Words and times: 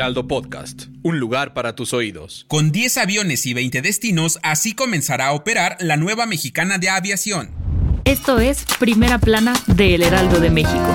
Heraldo 0.00 0.26
Podcast, 0.26 0.84
un 1.02 1.20
lugar 1.20 1.52
para 1.52 1.74
tus 1.74 1.92
oídos. 1.92 2.46
Con 2.48 2.72
10 2.72 2.96
aviones 2.96 3.44
y 3.44 3.52
20 3.52 3.82
destinos, 3.82 4.38
así 4.42 4.72
comenzará 4.72 5.26
a 5.26 5.32
operar 5.32 5.76
la 5.78 5.98
nueva 5.98 6.24
mexicana 6.24 6.78
de 6.78 6.88
aviación. 6.88 7.50
Esto 8.06 8.40
es 8.40 8.64
Primera 8.78 9.18
Plana 9.18 9.52
de 9.66 9.96
El 9.96 10.02
Heraldo 10.02 10.40
de 10.40 10.48
México. 10.48 10.94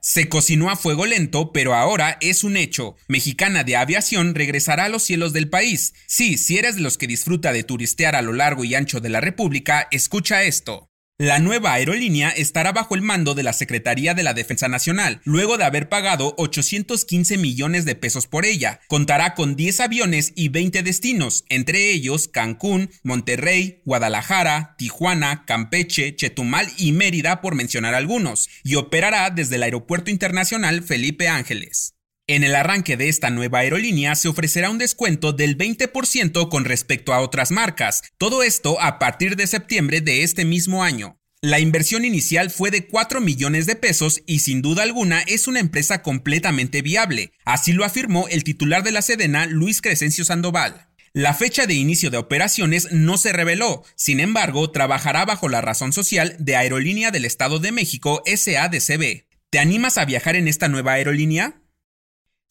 Se 0.00 0.30
cocinó 0.30 0.70
a 0.70 0.76
fuego 0.76 1.04
lento, 1.04 1.52
pero 1.52 1.74
ahora 1.74 2.16
es 2.22 2.42
un 2.42 2.56
hecho. 2.56 2.96
Mexicana 3.08 3.64
de 3.64 3.76
Aviación 3.76 4.34
regresará 4.34 4.86
a 4.86 4.88
los 4.88 5.02
cielos 5.02 5.34
del 5.34 5.50
país. 5.50 5.92
Sí, 6.06 6.38
si 6.38 6.56
eres 6.56 6.76
de 6.76 6.80
los 6.80 6.96
que 6.96 7.06
disfruta 7.06 7.52
de 7.52 7.62
turistear 7.62 8.16
a 8.16 8.22
lo 8.22 8.32
largo 8.32 8.64
y 8.64 8.74
ancho 8.74 9.00
de 9.00 9.10
la 9.10 9.20
República, 9.20 9.86
escucha 9.90 10.44
esto. 10.44 10.91
La 11.22 11.38
nueva 11.38 11.74
aerolínea 11.74 12.30
estará 12.30 12.72
bajo 12.72 12.96
el 12.96 13.00
mando 13.00 13.34
de 13.34 13.44
la 13.44 13.52
Secretaría 13.52 14.12
de 14.12 14.24
la 14.24 14.34
Defensa 14.34 14.66
Nacional, 14.66 15.20
luego 15.22 15.56
de 15.56 15.62
haber 15.62 15.88
pagado 15.88 16.34
815 16.36 17.38
millones 17.38 17.84
de 17.84 17.94
pesos 17.94 18.26
por 18.26 18.44
ella. 18.44 18.80
Contará 18.88 19.34
con 19.34 19.54
10 19.54 19.78
aviones 19.78 20.32
y 20.34 20.48
20 20.48 20.82
destinos, 20.82 21.44
entre 21.48 21.92
ellos 21.92 22.26
Cancún, 22.26 22.90
Monterrey, 23.04 23.82
Guadalajara, 23.84 24.74
Tijuana, 24.76 25.44
Campeche, 25.46 26.16
Chetumal 26.16 26.66
y 26.76 26.90
Mérida, 26.90 27.40
por 27.40 27.54
mencionar 27.54 27.94
algunos, 27.94 28.48
y 28.64 28.74
operará 28.74 29.30
desde 29.30 29.54
el 29.54 29.62
Aeropuerto 29.62 30.10
Internacional 30.10 30.82
Felipe 30.82 31.28
Ángeles. 31.28 31.94
En 32.28 32.44
el 32.44 32.54
arranque 32.54 32.96
de 32.96 33.08
esta 33.08 33.30
nueva 33.30 33.60
aerolínea 33.60 34.14
se 34.14 34.28
ofrecerá 34.28 34.70
un 34.70 34.78
descuento 34.78 35.32
del 35.32 35.58
20% 35.58 36.48
con 36.48 36.64
respecto 36.64 37.12
a 37.12 37.20
otras 37.20 37.50
marcas, 37.50 38.02
todo 38.16 38.44
esto 38.44 38.80
a 38.80 39.00
partir 39.00 39.34
de 39.34 39.48
septiembre 39.48 40.00
de 40.00 40.22
este 40.22 40.44
mismo 40.44 40.84
año. 40.84 41.18
La 41.40 41.58
inversión 41.58 42.04
inicial 42.04 42.50
fue 42.50 42.70
de 42.70 42.86
4 42.86 43.20
millones 43.20 43.66
de 43.66 43.74
pesos 43.74 44.22
y 44.24 44.38
sin 44.38 44.62
duda 44.62 44.84
alguna 44.84 45.20
es 45.22 45.48
una 45.48 45.58
empresa 45.58 46.02
completamente 46.02 46.80
viable, 46.80 47.32
así 47.44 47.72
lo 47.72 47.84
afirmó 47.84 48.28
el 48.28 48.44
titular 48.44 48.84
de 48.84 48.92
la 48.92 49.02
Sedena, 49.02 49.46
Luis 49.46 49.82
Crescencio 49.82 50.24
Sandoval. 50.24 50.86
La 51.12 51.34
fecha 51.34 51.66
de 51.66 51.74
inicio 51.74 52.10
de 52.10 52.18
operaciones 52.18 52.92
no 52.92 53.18
se 53.18 53.32
reveló, 53.32 53.82
sin 53.96 54.20
embargo, 54.20 54.70
trabajará 54.70 55.24
bajo 55.24 55.48
la 55.48 55.60
razón 55.60 55.92
social 55.92 56.36
de 56.38 56.54
Aerolínea 56.54 57.10
del 57.10 57.24
Estado 57.24 57.58
de 57.58 57.72
México 57.72 58.22
SADCB. 58.24 59.26
¿Te 59.50 59.58
animas 59.58 59.98
a 59.98 60.04
viajar 60.04 60.36
en 60.36 60.46
esta 60.46 60.68
nueva 60.68 60.92
aerolínea? 60.92 61.61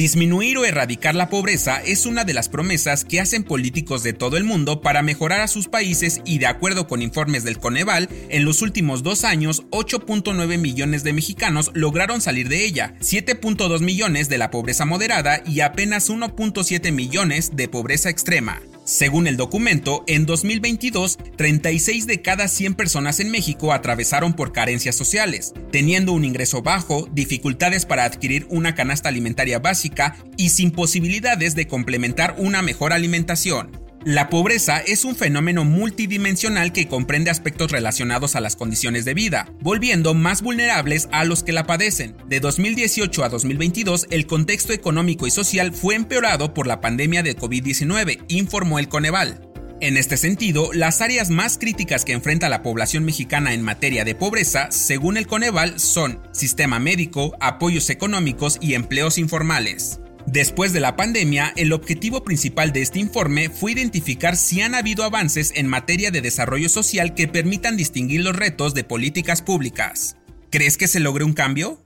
Disminuir 0.00 0.56
o 0.56 0.64
erradicar 0.64 1.14
la 1.14 1.28
pobreza 1.28 1.82
es 1.82 2.06
una 2.06 2.24
de 2.24 2.32
las 2.32 2.48
promesas 2.48 3.04
que 3.04 3.20
hacen 3.20 3.44
políticos 3.44 4.02
de 4.02 4.14
todo 4.14 4.38
el 4.38 4.44
mundo 4.44 4.80
para 4.80 5.02
mejorar 5.02 5.42
a 5.42 5.46
sus 5.46 5.68
países 5.68 6.22
y 6.24 6.38
de 6.38 6.46
acuerdo 6.46 6.88
con 6.88 7.02
informes 7.02 7.44
del 7.44 7.58
Coneval, 7.58 8.08
en 8.30 8.46
los 8.46 8.62
últimos 8.62 9.02
dos 9.02 9.24
años 9.24 9.62
8.9 9.72 10.56
millones 10.56 11.04
de 11.04 11.12
mexicanos 11.12 11.70
lograron 11.74 12.22
salir 12.22 12.48
de 12.48 12.64
ella, 12.64 12.94
7.2 13.00 13.80
millones 13.80 14.30
de 14.30 14.38
la 14.38 14.50
pobreza 14.50 14.86
moderada 14.86 15.42
y 15.44 15.60
apenas 15.60 16.08
1.7 16.08 16.92
millones 16.92 17.54
de 17.54 17.68
pobreza 17.68 18.08
extrema. 18.08 18.62
Según 18.90 19.28
el 19.28 19.36
documento, 19.36 20.02
en 20.08 20.26
2022, 20.26 21.16
36 21.36 22.08
de 22.08 22.22
cada 22.22 22.48
100 22.48 22.74
personas 22.74 23.20
en 23.20 23.30
México 23.30 23.72
atravesaron 23.72 24.32
por 24.32 24.50
carencias 24.50 24.96
sociales, 24.96 25.54
teniendo 25.70 26.12
un 26.12 26.24
ingreso 26.24 26.62
bajo, 26.62 27.08
dificultades 27.12 27.86
para 27.86 28.02
adquirir 28.02 28.48
una 28.50 28.74
canasta 28.74 29.08
alimentaria 29.08 29.60
básica 29.60 30.16
y 30.36 30.48
sin 30.48 30.72
posibilidades 30.72 31.54
de 31.54 31.68
complementar 31.68 32.34
una 32.36 32.62
mejor 32.62 32.92
alimentación. 32.92 33.89
La 34.04 34.30
pobreza 34.30 34.78
es 34.78 35.04
un 35.04 35.14
fenómeno 35.14 35.66
multidimensional 35.66 36.72
que 36.72 36.88
comprende 36.88 37.30
aspectos 37.30 37.70
relacionados 37.70 38.34
a 38.34 38.40
las 38.40 38.56
condiciones 38.56 39.04
de 39.04 39.12
vida, 39.12 39.52
volviendo 39.60 40.14
más 40.14 40.40
vulnerables 40.40 41.06
a 41.12 41.26
los 41.26 41.42
que 41.42 41.52
la 41.52 41.66
padecen. 41.66 42.16
De 42.26 42.40
2018 42.40 43.22
a 43.24 43.28
2022, 43.28 44.06
el 44.10 44.26
contexto 44.26 44.72
económico 44.72 45.26
y 45.26 45.30
social 45.30 45.74
fue 45.74 45.96
empeorado 45.96 46.54
por 46.54 46.66
la 46.66 46.80
pandemia 46.80 47.22
de 47.22 47.36
COVID-19, 47.36 48.24
informó 48.28 48.78
el 48.78 48.88
Coneval. 48.88 49.46
En 49.82 49.98
este 49.98 50.16
sentido, 50.16 50.72
las 50.72 51.02
áreas 51.02 51.28
más 51.28 51.58
críticas 51.58 52.06
que 52.06 52.14
enfrenta 52.14 52.48
la 52.48 52.62
población 52.62 53.04
mexicana 53.04 53.52
en 53.52 53.60
materia 53.60 54.06
de 54.06 54.14
pobreza, 54.14 54.70
según 54.70 55.18
el 55.18 55.26
Coneval, 55.26 55.78
son 55.78 56.20
sistema 56.32 56.78
médico, 56.78 57.36
apoyos 57.38 57.90
económicos 57.90 58.56
y 58.62 58.72
empleos 58.72 59.18
informales. 59.18 60.00
Después 60.32 60.72
de 60.72 60.78
la 60.78 60.94
pandemia, 60.94 61.52
el 61.56 61.72
objetivo 61.72 62.22
principal 62.22 62.72
de 62.72 62.82
este 62.82 63.00
informe 63.00 63.50
fue 63.50 63.72
identificar 63.72 64.36
si 64.36 64.60
han 64.60 64.76
habido 64.76 65.02
avances 65.02 65.50
en 65.56 65.66
materia 65.66 66.12
de 66.12 66.20
desarrollo 66.20 66.68
social 66.68 67.14
que 67.14 67.26
permitan 67.26 67.76
distinguir 67.76 68.22
los 68.22 68.36
retos 68.36 68.72
de 68.72 68.84
políticas 68.84 69.42
públicas. 69.42 70.16
¿Crees 70.48 70.76
que 70.76 70.86
se 70.86 71.00
logre 71.00 71.24
un 71.24 71.32
cambio? 71.32 71.84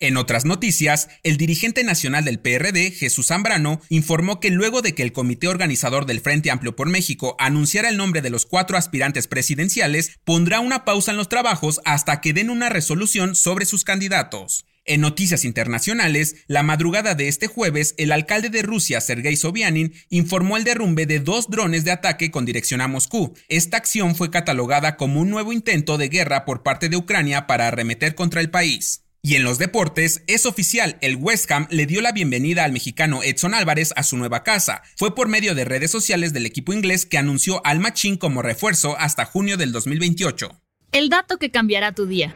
En 0.00 0.16
otras 0.16 0.44
noticias, 0.44 1.08
el 1.22 1.36
dirigente 1.36 1.84
nacional 1.84 2.24
del 2.24 2.40
PRD, 2.40 2.90
Jesús 2.90 3.28
Zambrano, 3.28 3.80
informó 3.88 4.40
que 4.40 4.50
luego 4.50 4.82
de 4.82 4.96
que 4.96 5.04
el 5.04 5.12
comité 5.12 5.46
organizador 5.46 6.06
del 6.06 6.20
Frente 6.20 6.50
Amplio 6.50 6.74
por 6.74 6.88
México 6.88 7.36
anunciara 7.38 7.88
el 7.88 7.96
nombre 7.96 8.20
de 8.20 8.30
los 8.30 8.46
cuatro 8.46 8.76
aspirantes 8.76 9.28
presidenciales, 9.28 10.18
pondrá 10.24 10.58
una 10.58 10.84
pausa 10.84 11.12
en 11.12 11.18
los 11.18 11.28
trabajos 11.28 11.80
hasta 11.84 12.20
que 12.20 12.32
den 12.32 12.50
una 12.50 12.68
resolución 12.68 13.36
sobre 13.36 13.64
sus 13.64 13.84
candidatos. 13.84 14.64
En 14.86 15.00
noticias 15.00 15.46
internacionales, 15.46 16.36
la 16.46 16.62
madrugada 16.62 17.14
de 17.14 17.28
este 17.28 17.46
jueves, 17.46 17.94
el 17.96 18.12
alcalde 18.12 18.50
de 18.50 18.60
Rusia, 18.60 19.00
Sergei 19.00 19.34
Sobyanin, 19.34 19.94
informó 20.10 20.58
el 20.58 20.64
derrumbe 20.64 21.06
de 21.06 21.20
dos 21.20 21.48
drones 21.48 21.84
de 21.84 21.90
ataque 21.90 22.30
con 22.30 22.44
dirección 22.44 22.82
a 22.82 22.88
Moscú. 22.88 23.34
Esta 23.48 23.78
acción 23.78 24.14
fue 24.14 24.30
catalogada 24.30 24.98
como 24.98 25.22
un 25.22 25.30
nuevo 25.30 25.54
intento 25.54 25.96
de 25.96 26.10
guerra 26.10 26.44
por 26.44 26.62
parte 26.62 26.90
de 26.90 26.98
Ucrania 26.98 27.46
para 27.46 27.68
arremeter 27.68 28.14
contra 28.14 28.42
el 28.42 28.50
país. 28.50 29.04
Y 29.22 29.36
en 29.36 29.44
los 29.44 29.56
deportes, 29.56 30.22
es 30.26 30.44
oficial, 30.44 30.98
el 31.00 31.16
West 31.16 31.50
Ham 31.50 31.66
le 31.70 31.86
dio 31.86 32.02
la 32.02 32.12
bienvenida 32.12 32.64
al 32.64 32.72
mexicano 32.72 33.22
Edson 33.22 33.54
Álvarez 33.54 33.94
a 33.96 34.02
su 34.02 34.18
nueva 34.18 34.42
casa. 34.42 34.82
Fue 34.98 35.14
por 35.14 35.28
medio 35.28 35.54
de 35.54 35.64
redes 35.64 35.90
sociales 35.90 36.34
del 36.34 36.44
equipo 36.44 36.74
inglés 36.74 37.06
que 37.06 37.16
anunció 37.16 37.64
al 37.64 37.80
Machín 37.80 38.18
como 38.18 38.42
refuerzo 38.42 38.98
hasta 38.98 39.24
junio 39.24 39.56
del 39.56 39.72
2028. 39.72 40.60
El 40.92 41.08
dato 41.08 41.38
que 41.38 41.50
cambiará 41.50 41.92
tu 41.92 42.04
día. 42.04 42.34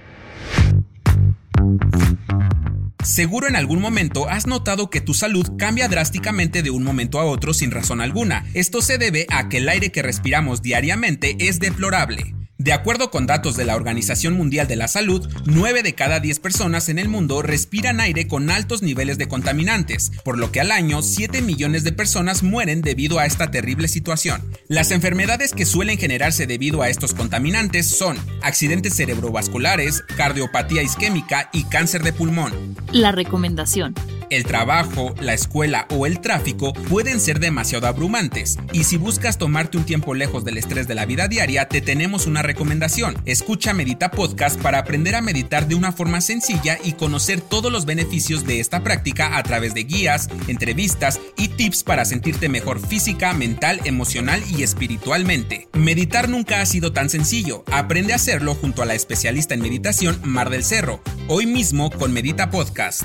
Seguro 3.18 3.48
en 3.48 3.56
algún 3.56 3.80
momento 3.80 4.28
has 4.28 4.46
notado 4.46 4.90
que 4.90 5.00
tu 5.00 5.12
salud 5.12 5.56
cambia 5.58 5.88
drásticamente 5.88 6.62
de 6.62 6.70
un 6.70 6.84
momento 6.84 7.18
a 7.18 7.24
otro 7.24 7.52
sin 7.52 7.72
razón 7.72 8.00
alguna. 8.00 8.46
Esto 8.54 8.80
se 8.80 8.96
debe 8.96 9.26
a 9.28 9.48
que 9.48 9.56
el 9.56 9.68
aire 9.68 9.90
que 9.90 10.02
respiramos 10.02 10.62
diariamente 10.62 11.36
es 11.40 11.58
deplorable. 11.58 12.37
De 12.60 12.72
acuerdo 12.72 13.12
con 13.12 13.24
datos 13.24 13.56
de 13.56 13.64
la 13.64 13.76
Organización 13.76 14.34
Mundial 14.34 14.66
de 14.66 14.74
la 14.74 14.88
Salud, 14.88 15.28
9 15.44 15.84
de 15.84 15.94
cada 15.94 16.18
10 16.18 16.40
personas 16.40 16.88
en 16.88 16.98
el 16.98 17.08
mundo 17.08 17.40
respiran 17.40 18.00
aire 18.00 18.26
con 18.26 18.50
altos 18.50 18.82
niveles 18.82 19.16
de 19.16 19.28
contaminantes, 19.28 20.10
por 20.24 20.36
lo 20.36 20.50
que 20.50 20.60
al 20.60 20.72
año 20.72 21.00
7 21.00 21.40
millones 21.40 21.84
de 21.84 21.92
personas 21.92 22.42
mueren 22.42 22.82
debido 22.82 23.20
a 23.20 23.26
esta 23.26 23.52
terrible 23.52 23.86
situación. 23.86 24.42
Las 24.66 24.90
enfermedades 24.90 25.52
que 25.52 25.66
suelen 25.66 25.98
generarse 25.98 26.48
debido 26.48 26.82
a 26.82 26.88
estos 26.88 27.14
contaminantes 27.14 27.86
son 27.86 28.18
accidentes 28.42 28.96
cerebrovasculares, 28.96 30.02
cardiopatía 30.16 30.82
isquémica 30.82 31.50
y 31.52 31.62
cáncer 31.62 32.02
de 32.02 32.12
pulmón. 32.12 32.52
La 32.90 33.12
recomendación. 33.12 33.94
El 34.30 34.44
trabajo, 34.44 35.14
la 35.20 35.32
escuela 35.32 35.86
o 35.90 36.04
el 36.04 36.20
tráfico 36.20 36.74
pueden 36.74 37.18
ser 37.18 37.40
demasiado 37.40 37.86
abrumantes. 37.86 38.58
Y 38.72 38.84
si 38.84 38.98
buscas 38.98 39.38
tomarte 39.38 39.78
un 39.78 39.84
tiempo 39.84 40.14
lejos 40.14 40.44
del 40.44 40.58
estrés 40.58 40.86
de 40.86 40.94
la 40.94 41.06
vida 41.06 41.28
diaria, 41.28 41.66
te 41.66 41.80
tenemos 41.80 42.26
una 42.26 42.42
recomendación. 42.42 43.16
Escucha 43.24 43.72
Medita 43.72 44.10
Podcast 44.10 44.60
para 44.60 44.78
aprender 44.78 45.14
a 45.14 45.22
meditar 45.22 45.66
de 45.66 45.74
una 45.74 45.92
forma 45.92 46.20
sencilla 46.20 46.78
y 46.84 46.92
conocer 46.92 47.40
todos 47.40 47.72
los 47.72 47.86
beneficios 47.86 48.44
de 48.44 48.60
esta 48.60 48.82
práctica 48.82 49.38
a 49.38 49.42
través 49.42 49.72
de 49.72 49.84
guías, 49.84 50.28
entrevistas 50.46 51.20
y 51.38 51.48
tips 51.48 51.82
para 51.82 52.04
sentirte 52.04 52.50
mejor 52.50 52.86
física, 52.86 53.32
mental, 53.32 53.80
emocional 53.84 54.42
y 54.54 54.62
espiritualmente. 54.62 55.68
Meditar 55.72 56.28
nunca 56.28 56.60
ha 56.60 56.66
sido 56.66 56.92
tan 56.92 57.08
sencillo. 57.08 57.64
Aprende 57.72 58.12
a 58.12 58.16
hacerlo 58.16 58.54
junto 58.54 58.82
a 58.82 58.86
la 58.86 58.94
especialista 58.94 59.54
en 59.54 59.62
meditación 59.62 60.20
Mar 60.22 60.50
del 60.50 60.64
Cerro, 60.64 61.00
hoy 61.28 61.46
mismo 61.46 61.90
con 61.90 62.12
Medita 62.12 62.50
Podcast. 62.50 63.04